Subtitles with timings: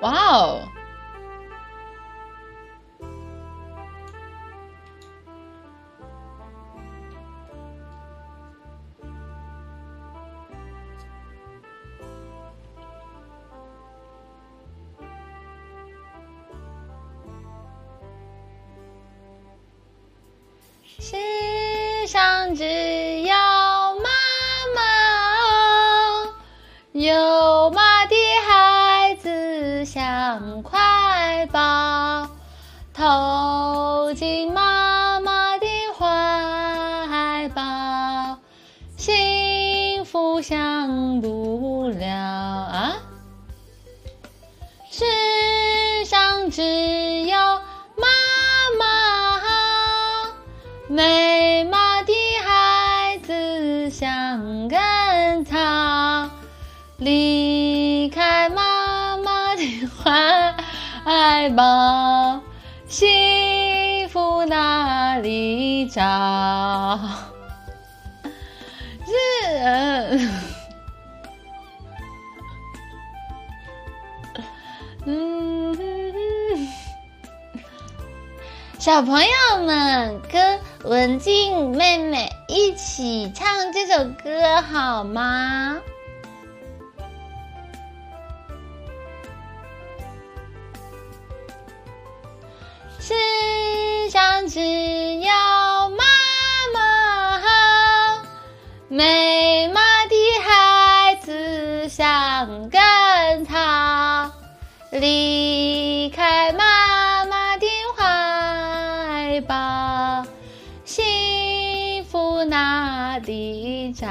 [0.00, 0.62] 哇哦！
[20.98, 22.64] 世上只
[23.22, 24.10] 有妈
[24.74, 24.80] 妈，
[26.92, 27.39] 有
[30.50, 32.28] 像块宝，
[32.92, 38.38] 投进妈妈的怀抱，
[38.96, 42.96] 幸福享不了啊！
[44.90, 47.36] 世上只有
[47.94, 48.08] 妈
[48.76, 50.32] 妈，好，
[50.88, 52.12] 没妈的
[52.44, 56.28] 孩子像根草，
[59.60, 59.86] 的
[61.04, 62.40] 怀抱，
[62.86, 66.98] 幸福哪里找？
[69.04, 69.12] 是。
[69.62, 70.18] 呃
[75.06, 76.68] 嗯，
[78.78, 85.78] 小朋友们跟文静妹妹一起唱这首歌好吗？
[102.46, 104.30] 根草，
[104.90, 110.24] 离开妈妈的怀抱，
[110.84, 114.06] 幸福哪里找？